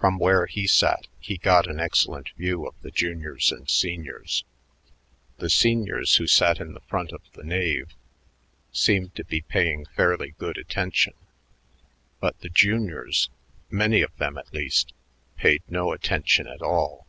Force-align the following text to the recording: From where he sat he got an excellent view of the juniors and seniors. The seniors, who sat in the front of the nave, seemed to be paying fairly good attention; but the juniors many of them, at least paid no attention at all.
From 0.00 0.18
where 0.18 0.46
he 0.46 0.66
sat 0.66 1.06
he 1.20 1.36
got 1.36 1.68
an 1.68 1.78
excellent 1.78 2.30
view 2.36 2.66
of 2.66 2.74
the 2.82 2.90
juniors 2.90 3.52
and 3.52 3.70
seniors. 3.70 4.42
The 5.36 5.48
seniors, 5.48 6.16
who 6.16 6.26
sat 6.26 6.58
in 6.58 6.72
the 6.74 6.80
front 6.80 7.12
of 7.12 7.22
the 7.34 7.44
nave, 7.44 7.94
seemed 8.72 9.14
to 9.14 9.22
be 9.24 9.42
paying 9.42 9.84
fairly 9.86 10.32
good 10.40 10.58
attention; 10.58 11.14
but 12.18 12.36
the 12.40 12.48
juniors 12.50 13.30
many 13.70 14.02
of 14.02 14.16
them, 14.16 14.38
at 14.38 14.52
least 14.52 14.92
paid 15.36 15.62
no 15.68 15.92
attention 15.92 16.48
at 16.48 16.60
all. 16.60 17.06